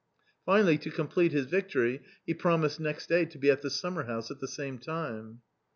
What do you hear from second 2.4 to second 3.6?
mised next day to be